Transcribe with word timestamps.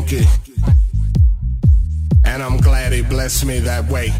funky. 0.00 0.24
And 2.24 2.42
I'm 2.42 2.56
glad 2.58 2.92
he 2.92 3.02
blessed 3.02 3.44
me 3.44 3.58
that 3.60 3.88
way. 3.90 4.08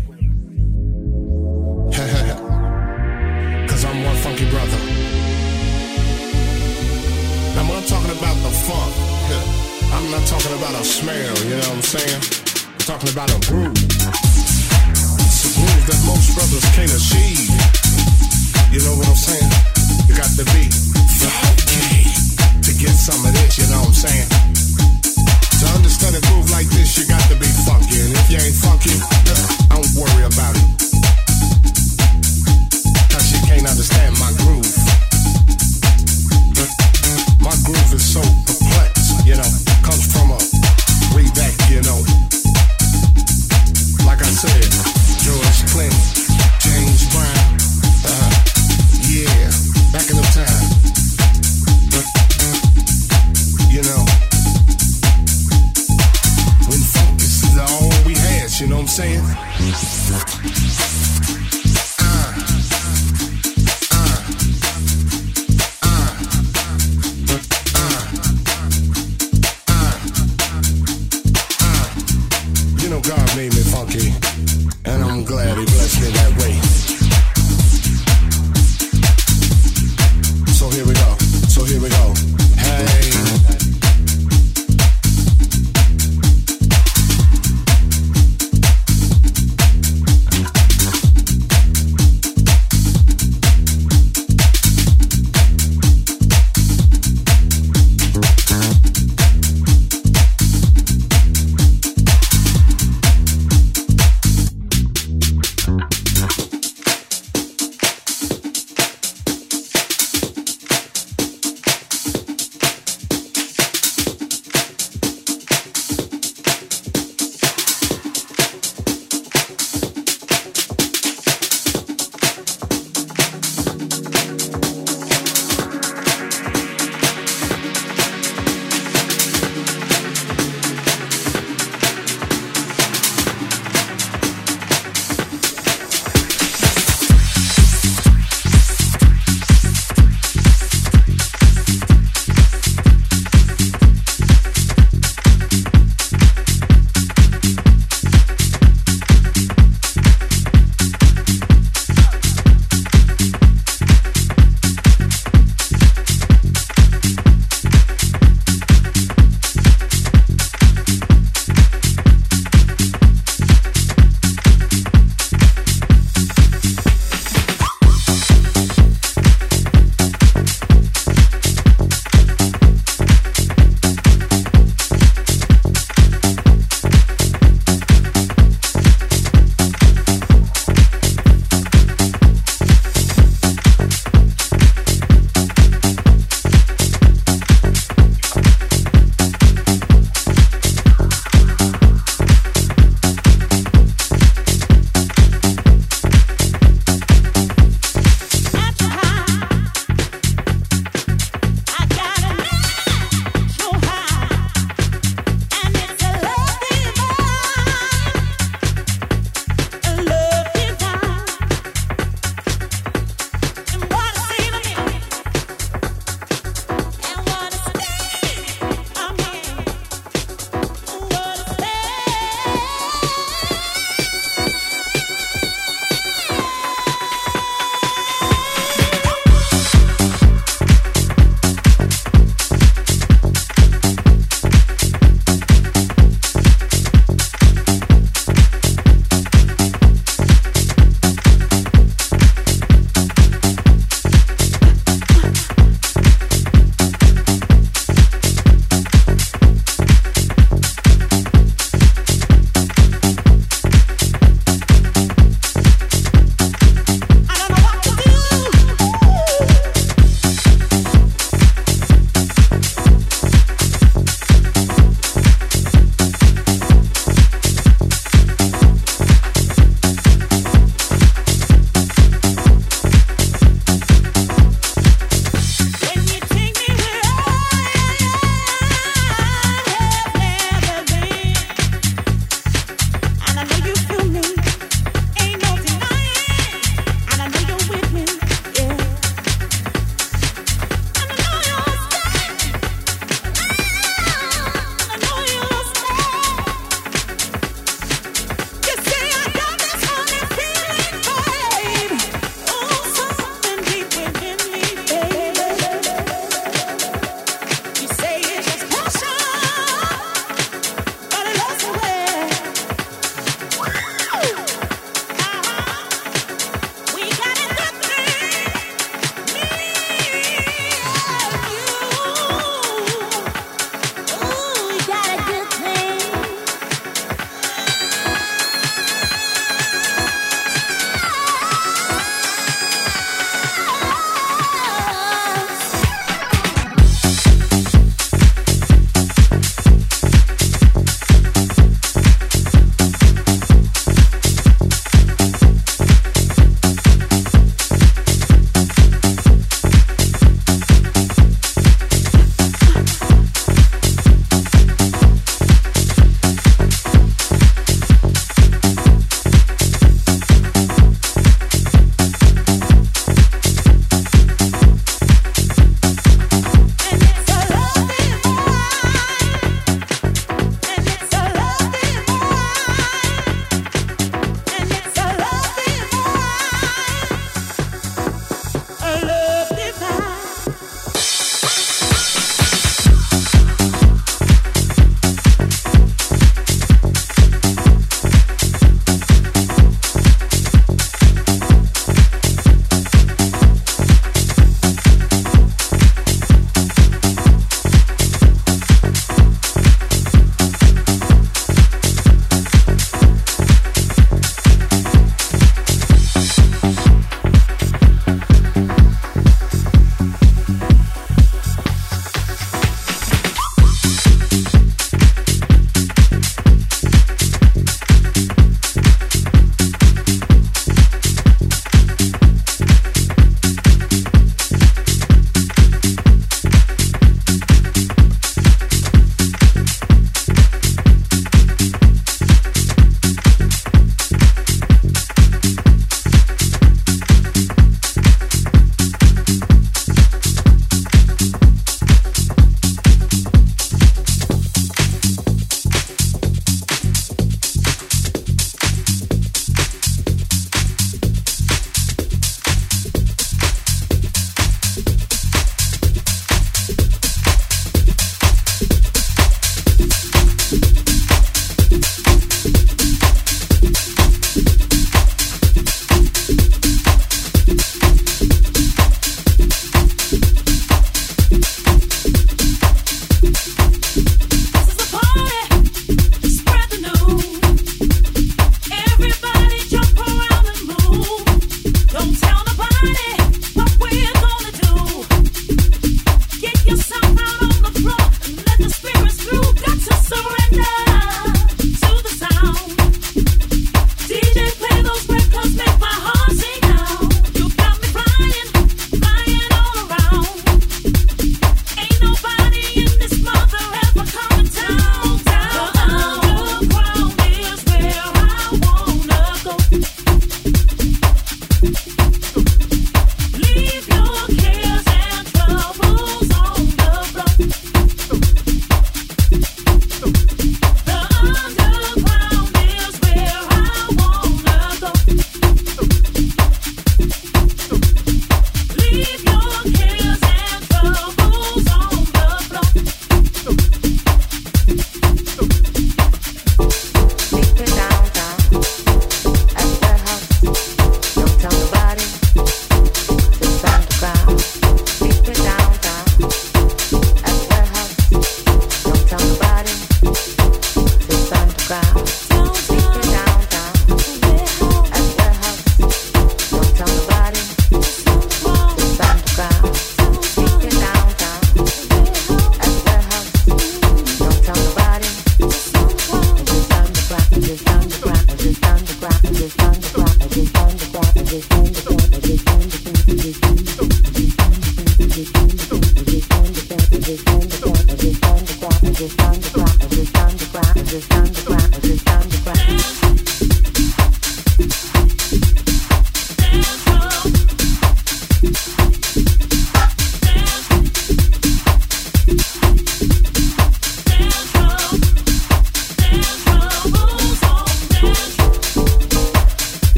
Cause 3.69 3.85
I'm 3.85 4.05
one 4.05 4.17
funky 4.17 4.49
brother. 4.51 4.79
Now, 7.55 7.65
when 7.69 7.77
I'm 7.79 7.85
talking 7.87 8.11
about 8.11 8.37
the 8.45 8.51
funk, 8.67 8.95
I'm 9.95 10.11
not 10.11 10.27
talking 10.27 10.53
about 10.59 10.75
a 10.81 10.85
smell, 10.85 11.37
you 11.45 11.51
know 11.51 11.57
what 11.57 11.77
I'm 11.77 11.83
saying? 11.83 12.23
I'm 12.67 12.79
talking 12.79 13.11
about 13.11 13.31
a 13.31 13.39
groove. 13.49 13.77
It's 15.21 15.45
a 15.45 15.49
groove 15.57 15.87
that 15.89 16.03
most 16.07 16.35
brothers 16.35 16.65
can't 16.77 16.93
achieve. 16.93 17.51
You 18.71 18.81
know 18.85 18.95
what 18.97 19.09
I'm 19.09 19.17
saying? 19.17 19.51
You 20.09 20.15
got 20.17 20.31
to 20.37 20.45
be 20.53 20.69
funky 21.21 22.05
to 22.63 22.73
get 22.79 22.95
some 22.95 23.25
of 23.25 23.33
this, 23.33 23.59
you 23.59 23.67
know 23.71 23.81
what 23.81 23.89
I'm 23.89 23.95
saying? 23.95 24.29
To 25.61 25.67
understand 25.77 26.17
a 26.17 26.21
groove 26.23 26.51
like 26.51 26.67
this, 26.69 26.97
you 26.97 27.07
got 27.07 27.21
to 27.29 27.37
be 27.37 27.45
funky. 27.69 28.01
If 28.01 28.31
you 28.31 28.39
ain't 28.41 28.57
funky, 28.57 28.97
don't 29.69 29.93
worry 29.95 30.25
about 30.25 30.57
can't 33.47 33.67
understand 33.69 34.17
my 34.19 34.33
groove. 34.39 34.65
My 37.41 37.57
groove 37.65 37.93
is 37.93 38.15
so 38.15 38.23
you 39.27 39.37
know. 39.37 39.70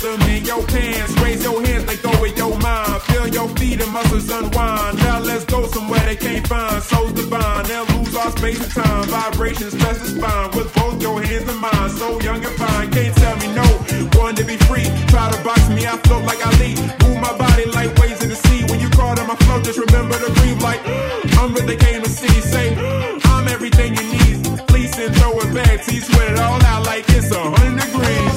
Your 0.00 0.66
pants. 0.66 1.12
Raise 1.20 1.42
your 1.42 1.64
hands, 1.64 1.86
let 1.86 2.02
go 2.02 2.10
with 2.20 2.36
your 2.36 2.56
mind. 2.58 3.02
Feel 3.02 3.28
your 3.28 3.48
feet 3.56 3.80
and 3.80 3.92
muscles 3.92 4.30
unwind. 4.30 4.98
Now 4.98 5.20
let's 5.20 5.44
go 5.44 5.66
somewhere 5.66 6.00
they 6.06 6.16
can't 6.16 6.46
find. 6.46 6.82
Souls 6.82 7.12
divine, 7.12 7.64
they'll 7.66 7.84
lose 7.96 8.16
our 8.16 8.30
space 8.30 8.60
and 8.62 8.72
time. 8.72 9.04
Vibrations 9.04 9.74
touch 9.76 9.98
the 9.98 10.06
spine 10.06 10.50
with 10.56 10.72
both 10.74 11.00
your 11.02 11.22
hands 11.22 11.48
and 11.48 11.60
mine. 11.60 11.90
So 11.90 12.20
young 12.20 12.44
and 12.44 12.54
fine, 12.56 12.90
can't 12.90 13.14
tell 13.16 13.36
me 13.36 13.54
no. 13.54 13.66
One 14.20 14.34
to 14.36 14.44
be 14.44 14.56
free. 14.68 14.88
Try 15.08 15.30
to 15.30 15.44
box 15.44 15.68
me, 15.68 15.86
I 15.86 15.96
float 16.04 16.24
like 16.24 16.44
I 16.44 16.50
Ali. 16.52 16.74
Move 17.02 17.20
my 17.20 17.36
body 17.36 17.66
like 17.66 17.94
waves 17.98 18.22
in 18.22 18.30
the 18.30 18.36
sea. 18.36 18.64
When 18.70 18.80
you 18.80 18.88
call 18.90 19.18
on 19.18 19.26
my 19.26 19.36
flow, 19.44 19.60
just 19.62 19.78
remember 19.78 20.16
to 20.18 20.30
breathe 20.40 20.62
like 20.62 20.80
I'm 21.38 21.52
what 21.52 21.66
they 21.66 21.76
came 21.76 22.02
to 22.02 22.08
see. 22.08 22.40
Say 22.40 22.74
I'm 23.24 23.48
everything 23.48 23.94
you 23.96 24.04
need. 24.12 24.66
Please 24.68 24.96
and 24.98 25.14
throw 25.16 25.38
it 25.40 25.54
back. 25.54 25.82
See, 25.82 26.00
sweat 26.00 26.32
it 26.32 26.38
all 26.38 26.62
out 26.62 26.86
like 26.86 27.04
it's 27.08 27.30
a 27.30 27.40
hundred 27.40 27.84
degrees. 27.84 28.31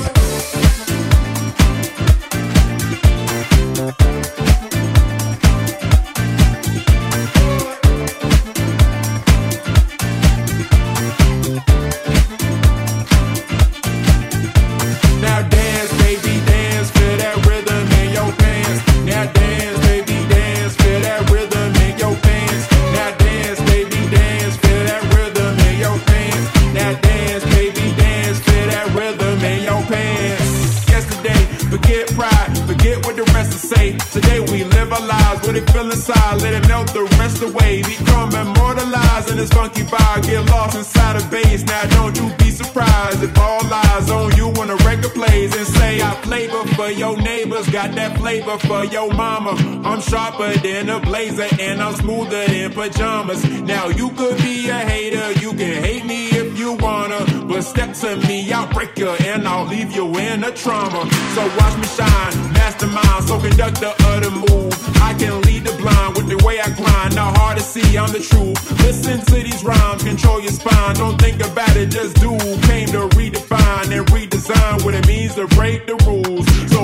Feel 35.86 35.92
inside, 35.92 36.42
let 36.42 36.54
it 36.54 36.68
melt 36.68 36.94
the 36.94 37.04
rest 37.20 37.42
away. 37.42 37.82
Become 37.84 38.34
immortalized 38.34 39.30
in 39.30 39.38
this 39.38 39.50
funky 39.50 39.82
vibe, 39.84 40.24
get 40.24 40.46
lost 40.50 40.78
inside 40.78 41.22
a 41.22 41.28
bass. 41.30 41.64
Now 41.64 41.84
don't 41.86 42.18
you 42.18 42.34
be 42.38 42.50
surprised 42.50 43.24
if 43.24 43.38
all 43.38 43.62
eyes 43.66 44.10
on 44.10 44.36
you 44.36 44.50
when 44.50 44.68
the 44.68 44.76
record 44.86 45.14
plays 45.14 45.56
and 45.56 45.68
say 45.68 46.02
I 46.02 46.16
flavor 46.24 46.66
for 46.76 46.90
your 46.90 47.18
neighbors, 47.22 47.70
got 47.70 47.94
that 47.96 48.18
flavor 48.18 48.58
for 48.60 48.86
your 48.86 49.12
mama. 49.14 49.52
I'm 49.84 50.02
sharper 50.02 50.54
than 50.60 50.90
a 50.90 51.00
blazer 51.00 51.48
and 51.60 51.82
I'm 51.82 51.96
smoother 51.96 52.46
than 52.48 52.72
pajamas. 52.72 53.44
Now 53.62 53.88
you 53.90 54.10
could 54.12 54.38
be 54.38 54.70
a 54.70 54.78
hater, 54.78 55.40
you 55.40 55.52
can 55.52 55.84
hate 55.84 56.06
me 56.06 56.30
you 56.66 56.74
wanna, 56.74 57.22
but 57.48 57.62
step 57.62 57.94
to 57.94 58.18
me, 58.28 58.52
I'll 58.52 58.68
break 58.74 58.98
you 58.98 59.10
and 59.30 59.48
I'll 59.48 59.68
leave 59.68 59.96
you 59.96 60.06
in 60.18 60.44
a 60.44 60.52
trauma. 60.52 61.02
So 61.36 61.42
watch 61.60 61.78
me 61.78 61.88
shine, 61.98 62.34
mastermind, 62.54 63.24
so 63.28 63.40
conduct 63.40 63.80
the 63.82 63.94
other 64.12 64.32
move. 64.32 64.74
I 65.00 65.14
can 65.14 65.42
lead 65.42 65.64
the 65.64 65.74
blind 65.78 66.18
with 66.18 66.28
the 66.28 66.44
way 66.44 66.60
I 66.60 66.70
grind, 66.74 67.16
not 67.16 67.38
hard 67.38 67.58
to 67.60 67.64
see, 67.64 67.96
I'm 67.96 68.12
the 68.12 68.20
truth. 68.20 68.58
Listen 68.82 69.20
to 69.30 69.36
these 69.48 69.64
rhymes, 69.64 70.04
control 70.04 70.42
your 70.42 70.52
spine, 70.52 70.96
don't 70.96 71.22
think 71.22 71.40
about 71.46 71.78
it, 71.78 71.90
just 71.92 72.16
do. 72.16 72.32
Came 72.66 72.88
to 72.98 73.10
redefine 73.14 73.92
and 73.96 74.08
redesign 74.08 74.84
what 74.84 74.96
it 74.96 75.06
means 75.06 75.36
to 75.36 75.46
break 75.50 75.86
the 75.86 75.96
rules. 76.10 76.48
So 76.74 76.82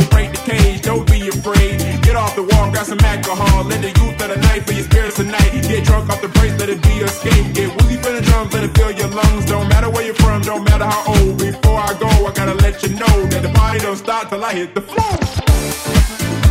the 2.42 2.56
wall, 2.56 2.72
grab 2.72 2.86
some 2.86 3.00
alcohol, 3.00 3.64
let 3.66 3.82
the 3.82 3.88
youth 3.88 4.22
of 4.22 4.30
the 4.30 4.38
night 4.38 4.66
for 4.66 4.74
your 4.74 4.84
spirits 4.84 5.16
tonight. 5.16 5.52
Get 5.68 5.84
drunk 5.84 6.10
off 6.10 6.22
the 6.22 6.28
brace, 6.30 6.58
let 6.60 6.70
it 6.70 6.82
be 6.82 6.94
your 6.96 7.06
escape. 7.06 7.54
Get 7.54 7.70
woozy 7.78 7.98
for 7.98 8.12
the 8.12 8.22
drums, 8.22 8.54
let 8.54 8.64
it 8.64 8.76
fill 8.78 8.92
your 8.92 9.08
lungs. 9.08 9.46
Don't 9.46 9.68
matter 9.70 9.90
where 9.90 10.06
you're 10.06 10.16
from, 10.16 10.42
don't 10.42 10.64
matter 10.64 10.86
how 10.86 11.14
old. 11.14 11.38
Before 11.38 11.80
I 11.80 11.94
go, 12.00 12.08
I 12.08 12.32
gotta 12.34 12.56
let 12.56 12.82
you 12.84 12.90
know 12.96 13.16
that 13.32 13.42
the 13.44 13.50
party 13.50 13.80
don't 13.80 13.98
stop 13.98 14.30
till 14.30 14.44
I 14.44 14.54
hit 14.54 14.74
the 14.74 14.82
floor. 14.82 16.51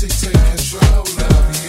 Ecstasy 0.00 0.30
take 0.30 0.78
control 0.78 1.00
of 1.02 1.64
you. 1.64 1.67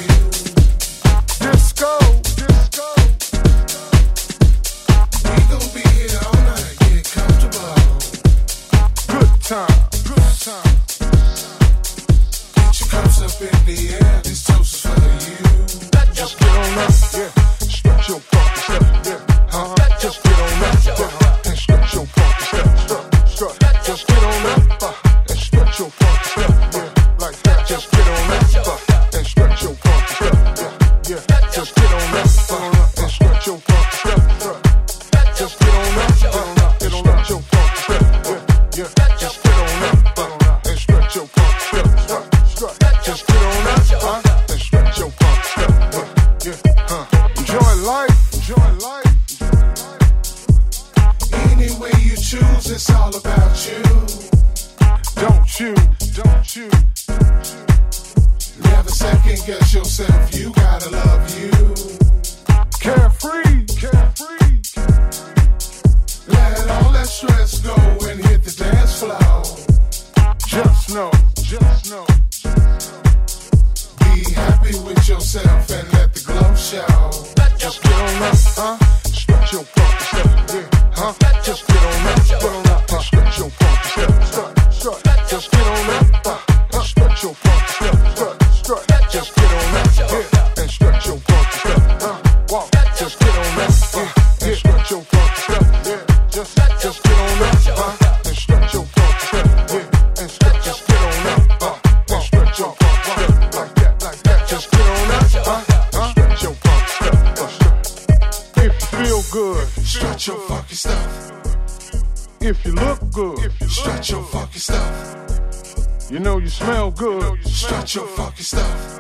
fucking 110.70 110.78
stuff. 110.78 112.42
If 112.42 112.66
you 112.66 112.74
look 112.74 113.00
good, 113.12 113.40
if 113.40 113.62
you 113.62 113.70
strut 113.70 114.10
your 114.10 114.24
fucking 114.24 114.60
stuff. 114.60 116.12
You 116.12 116.20
know 116.20 116.38
you 116.38 116.48
smell 116.48 116.92
good, 116.92 117.44
stretch 117.46 117.96
your 117.96 118.08
fucking 118.08 118.44
stuff. 118.44 119.00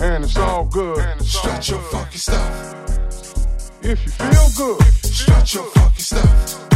And 0.00 0.24
it's 0.24 0.36
all 0.36 0.64
good, 0.64 1.22
strut 1.22 1.68
your 1.68 1.80
fucking 1.80 2.18
stuff. 2.18 2.74
If 3.82 4.04
you 4.04 4.12
feel 4.12 4.48
good, 4.56 4.82
stretch 5.04 5.54
your 5.54 5.64
fucking 5.64 5.98
stuff. 5.98 6.68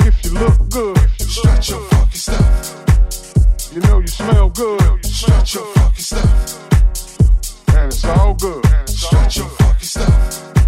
If 0.00 0.24
you 0.24 0.32
look 0.32 0.68
good, 0.70 0.98
stretch 1.18 1.70
your 1.70 1.80
fucking 1.88 2.20
stuff. 2.20 3.72
You 3.72 3.80
know 3.82 4.00
you 4.00 4.06
smell 4.06 4.50
good, 4.50 5.04
stretch 5.04 5.54
your 5.54 5.64
fucking 5.74 6.04
stuff. 6.04 7.68
And 7.74 7.92
it's 7.92 8.04
all 8.04 8.34
good, 8.34 8.64
stretch 8.88 9.38
your 9.38 9.48
fucking 9.48 9.88
stuff. 9.88 10.61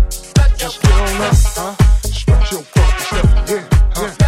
Just 0.65 0.81
get 0.81 0.93
on 0.93 1.21
up, 1.21 1.35
huh? 1.37 1.77
Stretch 2.05 2.53
your 2.53 2.63
fucking 2.63 2.99
step, 2.99 3.49
yeah, 3.51 4.13
yeah. 4.19 4.24